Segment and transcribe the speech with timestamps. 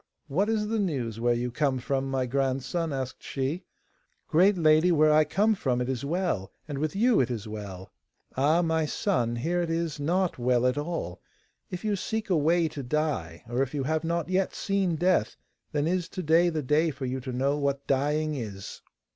[0.25, 3.65] 'What is the news where you come from, my grandson,' asked she.
[4.27, 7.91] 'Great lady, where I come from it is well, and with you it is well.'
[8.35, 11.21] 'Ah, my son, here it is not well at all.
[11.69, 15.35] If you seek a way to die, or if you have not yet seen death,
[15.71, 18.81] then is to day the day for you to know what dying is.